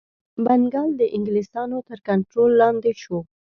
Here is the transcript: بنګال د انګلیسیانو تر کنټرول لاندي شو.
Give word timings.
بنګال 0.45 0.89
د 0.97 1.01
انګلیسیانو 1.15 1.77
تر 1.89 1.99
کنټرول 2.07 2.51
لاندي 2.61 2.93
شو. 3.01 3.17